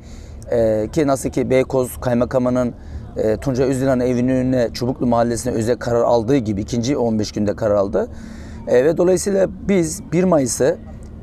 E, 0.51 0.89
ki 0.93 1.07
nasıl 1.07 1.31
ki 1.31 1.51
Beykoz 1.51 2.01
Kaymakamı'nın 2.01 2.75
e, 3.17 3.37
Tunca 3.37 3.65
Özdilan 3.65 4.01
evinin 4.01 4.29
önüne 4.29 4.69
Çubuklu 4.73 5.07
Mahallesi'ne 5.07 5.53
özel 5.53 5.77
karar 5.77 6.03
aldığı 6.03 6.37
gibi 6.37 6.61
ikinci 6.61 6.97
15 6.97 7.33
günde 7.33 7.57
karar 7.57 7.75
aldı. 7.75 8.09
E, 8.69 8.85
ve 8.85 8.97
dolayısıyla 8.97 9.49
biz 9.69 10.13
1 10.13 10.25
Mayıs'ı 10.25 10.77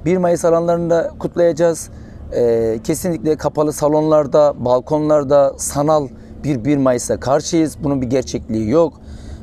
1 0.06 0.18
Mayıs 0.18 0.46
alanlarında 0.46 1.12
kutlayacağız. 1.20 1.90
E, 2.34 2.80
kesinlikle 2.84 3.36
kapalı 3.36 3.74
salonlarda, 3.74 4.66
balkonlarda 4.66 5.54
sanal 5.58 6.08
bir 6.44 6.66
1 6.66 6.78
Mayıs'a 6.78 7.20
karşıyız. 7.20 7.78
Bunun 7.84 8.02
bir 8.02 8.08
gerçekliği 8.08 8.70
yok. 8.70 8.94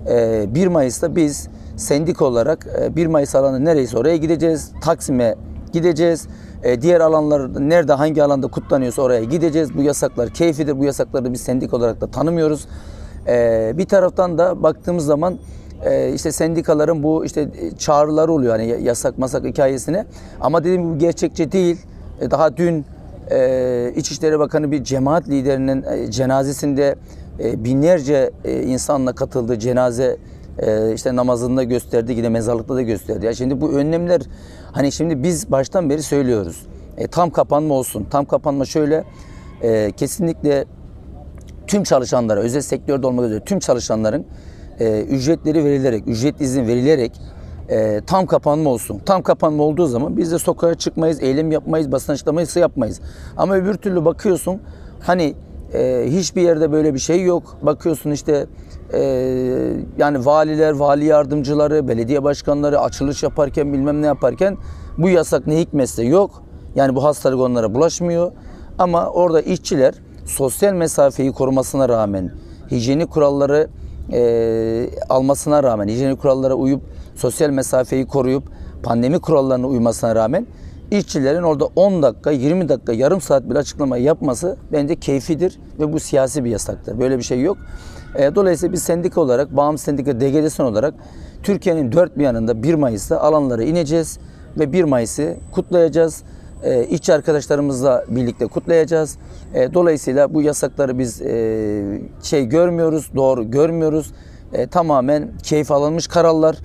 E, 0.08 0.54
1 0.54 0.66
Mayıs'ta 0.66 1.16
biz 1.16 1.48
sendik 1.76 2.22
olarak 2.22 2.66
e, 2.82 2.96
1 2.96 3.06
Mayıs 3.06 3.34
alanı 3.34 3.64
nereyse 3.64 3.98
oraya 3.98 4.16
gideceğiz. 4.16 4.72
Taksim'e 4.80 5.34
gideceğiz 5.72 6.28
E, 6.62 6.82
diğer 6.82 7.00
alanlar 7.00 7.68
nerede 7.68 7.92
hangi 7.92 8.22
alanda 8.22 8.46
kutlanıyorsa 8.46 9.02
oraya 9.02 9.24
gideceğiz. 9.24 9.74
Bu 9.76 9.82
yasaklar 9.82 10.30
keyfidir. 10.30 10.78
Bu 10.78 10.84
yasakları 10.84 11.32
biz 11.32 11.40
sendik 11.40 11.74
olarak 11.74 12.00
da 12.00 12.06
tanımıyoruz. 12.06 12.68
E, 13.28 13.72
bir 13.74 13.86
taraftan 13.86 14.38
da 14.38 14.62
baktığımız 14.62 15.04
zaman 15.04 15.38
e, 15.84 16.12
işte 16.12 16.32
sendikaların 16.32 17.02
bu 17.02 17.24
işte 17.24 17.48
çağrıları 17.78 18.32
oluyor 18.32 18.52
hani 18.52 18.82
yasak 18.82 19.18
masak 19.18 19.44
hikayesine. 19.44 20.04
Ama 20.40 20.64
dediğim 20.64 20.82
gibi 20.82 20.94
bu 20.94 20.98
gerçekçi 20.98 21.52
değil. 21.52 21.76
Daha 22.30 22.56
dün 22.56 22.84
İçişleri 23.96 24.38
Bakanı 24.38 24.70
bir 24.70 24.84
cemaat 24.84 25.28
liderinin 25.28 26.10
cenazesinde 26.10 26.96
binlerce 27.38 28.30
insanla 28.44 29.12
katıldığı 29.12 29.58
cenaze 29.58 30.16
e, 30.58 30.94
işte 30.94 31.16
namazında 31.16 31.62
gösterdi 31.62 32.12
yine 32.12 32.28
mezarlıkta 32.28 32.74
da 32.74 32.82
gösterdi. 32.82 33.26
Ya 33.26 33.34
şimdi 33.34 33.60
bu 33.60 33.72
önlemler 33.72 34.20
hani 34.72 34.92
şimdi 34.92 35.22
biz 35.22 35.50
baştan 35.50 35.90
beri 35.90 36.02
söylüyoruz. 36.02 36.66
E, 36.96 37.06
tam 37.06 37.30
kapanma 37.30 37.74
olsun. 37.74 38.06
Tam 38.10 38.24
kapanma 38.24 38.64
şöyle 38.64 39.04
e, 39.62 39.92
kesinlikle 39.92 40.64
tüm 41.66 41.82
çalışanlara 41.82 42.40
özel 42.40 42.60
sektörde 42.60 43.06
olmak 43.06 43.24
üzere 43.24 43.40
tüm 43.40 43.58
çalışanların 43.58 44.26
e, 44.80 45.00
ücretleri 45.00 45.64
verilerek, 45.64 46.08
ücret 46.08 46.40
izin 46.40 46.66
verilerek 46.66 47.12
e, 47.68 48.00
tam 48.06 48.26
kapanma 48.26 48.70
olsun. 48.70 49.00
Tam 49.06 49.22
kapanma 49.22 49.62
olduğu 49.62 49.86
zaman 49.86 50.16
biz 50.16 50.32
de 50.32 50.38
sokağa 50.38 50.74
çıkmayız, 50.74 51.22
eylem 51.22 51.52
yapmayız, 51.52 51.92
basın 51.92 52.12
açıklamayı 52.12 52.46
yapmayız. 52.56 53.00
Ama 53.36 53.56
öbür 53.56 53.74
türlü 53.74 54.04
bakıyorsun 54.04 54.60
hani 55.00 55.34
e, 55.74 56.04
hiçbir 56.06 56.42
yerde 56.42 56.72
böyle 56.72 56.94
bir 56.94 56.98
şey 56.98 57.22
yok. 57.22 57.56
Bakıyorsun 57.62 58.10
işte 58.10 58.46
e, 58.92 59.00
yani 59.98 60.26
valiler, 60.26 60.72
vali 60.72 61.04
yardımcıları, 61.04 61.88
belediye 61.88 62.24
başkanları 62.24 62.80
açılış 62.80 63.22
yaparken 63.22 63.72
bilmem 63.72 64.02
ne 64.02 64.06
yaparken 64.06 64.56
bu 64.98 65.08
yasak 65.08 65.46
ne 65.46 65.58
hikmetse 65.58 66.02
yok. 66.02 66.42
Yani 66.74 66.94
bu 66.94 67.04
hastalık 67.04 67.40
onlara 67.40 67.74
bulaşmıyor. 67.74 68.32
Ama 68.78 69.10
orada 69.10 69.40
işçiler 69.40 69.94
sosyal 70.24 70.72
mesafeyi 70.72 71.32
korumasına 71.32 71.88
rağmen, 71.88 72.32
hijyenik 72.70 73.10
kuralları 73.10 73.68
e, 74.12 74.90
almasına 75.08 75.62
rağmen, 75.62 75.88
hijyenik 75.88 76.22
kurallara 76.22 76.54
uyup 76.54 76.82
sosyal 77.14 77.50
mesafeyi 77.50 78.06
koruyup 78.06 78.42
pandemi 78.82 79.18
kurallarına 79.18 79.66
uymasına 79.66 80.14
rağmen 80.14 80.46
işçilerin 80.90 81.42
orada 81.42 81.64
10 81.76 82.02
dakika, 82.02 82.30
20 82.30 82.68
dakika, 82.68 82.92
yarım 82.92 83.20
saat 83.20 83.50
bile 83.50 83.58
açıklama 83.58 83.96
yapması 83.96 84.56
bence 84.72 84.96
keyfidir 84.96 85.58
ve 85.80 85.92
bu 85.92 86.00
siyasi 86.00 86.44
bir 86.44 86.50
yasaktır. 86.50 86.98
Böyle 86.98 87.18
bir 87.18 87.22
şey 87.22 87.42
yok. 87.42 87.56
E, 88.14 88.34
dolayısıyla 88.34 88.72
biz 88.72 88.82
sendika 88.82 89.20
olarak, 89.20 89.56
bağımsız 89.56 89.84
sendika 89.84 90.20
DGD'sin 90.20 90.62
olarak 90.62 90.94
Türkiye'nin 91.42 91.92
dört 91.92 92.18
bir 92.18 92.24
yanında 92.24 92.62
1 92.62 92.74
Mayıs'ta 92.74 93.20
alanlara 93.20 93.62
ineceğiz 93.62 94.18
ve 94.58 94.72
1 94.72 94.84
Mayıs'ı 94.84 95.36
kutlayacağız. 95.52 96.22
E, 96.62 96.84
işçi 96.84 97.14
arkadaşlarımızla 97.14 98.04
birlikte 98.08 98.46
kutlayacağız. 98.46 99.18
E, 99.54 99.74
dolayısıyla 99.74 100.34
bu 100.34 100.42
yasakları 100.42 100.98
biz 100.98 101.22
e, 101.22 102.00
şey 102.22 102.46
görmüyoruz, 102.46 103.10
doğru 103.16 103.50
görmüyoruz. 103.50 104.12
E, 104.52 104.66
tamamen 104.66 105.28
keyif 105.42 105.70
alınmış 105.70 106.06
kararlar. 106.06 106.56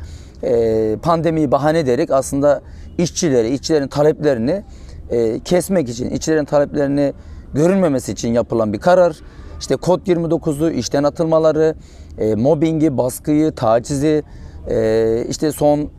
E, 0.44 0.96
pandemiyi 1.04 1.52
bahane 1.52 1.80
ederek 1.80 2.12
aslında 2.12 2.62
işçileri, 2.98 3.50
işçilerin 3.50 3.88
taleplerini 3.88 4.64
e, 5.10 5.40
kesmek 5.40 5.90
için, 5.90 6.10
işçilerin 6.10 6.46
taleplerini 6.46 7.14
görünmemesi 7.54 8.12
için 8.12 8.34
yapılan 8.34 8.74
bir 8.74 8.80
karar. 8.80 9.20
İşte 9.60 9.76
kod 9.76 10.08
29'u, 10.08 10.72
işten 10.72 11.04
atılmaları, 11.04 11.76
e, 12.18 12.36
mobbingi, 12.36 12.98
baskıyı, 12.98 13.52
tacizi, 13.52 14.24
e, 14.70 15.26
işte 15.30 15.52
son 15.52 15.90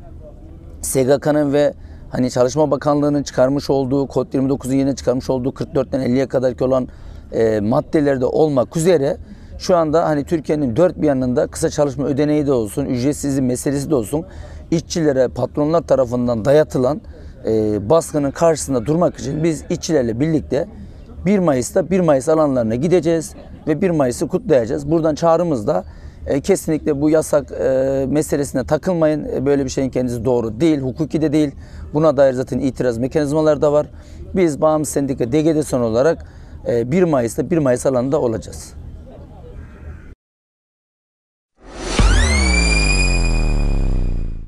SGK'nın 0.83 1.53
ve 1.53 1.75
hani 2.11 2.31
Çalışma 2.31 2.71
Bakanlığı'nın 2.71 3.23
çıkarmış 3.23 3.71
olduğu 3.71 4.07
kod 4.07 4.33
29'un 4.33 4.73
yine 4.73 4.97
çıkarmış 4.97 5.31
olduğu 5.31 5.49
44'ten 5.49 6.01
50'ye 6.01 6.27
kadarki 6.27 6.65
olan 6.65 6.89
e, 7.33 7.61
maddelerde 7.61 8.27
olmak 8.27 8.77
üzere 8.77 9.17
şu 9.63 9.77
anda 9.77 10.05
hani 10.05 10.25
Türkiye'nin 10.25 10.77
dört 10.77 11.01
bir 11.01 11.07
yanında 11.07 11.47
kısa 11.47 11.71
çalışma 11.71 12.07
ödeneği 12.07 12.47
de 12.47 12.53
olsun, 12.53 12.87
ücretsizlik 12.87 13.45
meselesi 13.45 13.91
de 13.91 13.95
olsun 13.95 14.25
işçilere 14.71 15.29
patronlar 15.29 15.83
tarafından 15.83 16.45
dayatılan 16.45 17.01
e, 17.47 17.91
baskının 17.91 18.31
karşısında 18.31 18.87
durmak 18.87 19.19
için 19.19 19.45
biz 19.45 19.65
işçilerle 19.71 20.21
birlikte 20.21 20.69
1 21.27 21.39
Mayıs'ta 21.39 21.91
1 21.91 22.01
Mayıs 22.01 22.29
alanlarına 22.29 22.75
gideceğiz 22.75 23.35
ve 23.67 23.81
1 23.83 23.91
Mayıs'ı 23.91 24.29
kutlayacağız. 24.29 24.91
Buradan 24.91 25.15
çağrımız 25.15 25.67
da 25.67 25.85
e, 26.27 26.41
kesinlikle 26.41 27.01
bu 27.01 27.11
yasak 27.11 27.53
e, 27.53 28.07
meselesine 28.09 28.65
takılmayın. 28.65 29.25
E, 29.25 29.47
böyle 29.47 29.65
bir 29.65 29.71
şeyin 29.71 29.91
kendisi 29.91 30.25
doğru 30.25 30.61
değil, 30.61 30.81
hukuki 30.81 31.23
de 31.23 31.33
değil. 31.33 31.51
Buna 31.95 32.17
dair 32.17 32.33
zaten 32.33 32.59
itiraz 32.59 32.99
mekanizmaları 32.99 33.63
da 33.63 33.73
var. 33.73 33.87
Biz 34.35 34.61
bağımsız 34.61 34.95
sendika 34.95 35.33
DGD 35.33 35.63
son 35.63 35.81
olarak 35.81 36.27
e, 36.69 36.91
1 36.93 37.03
Mayıs'ta 37.03 37.51
1 37.51 37.59
Mayıs 37.59 37.87
alanında 37.87 38.21
olacağız. 38.21 38.82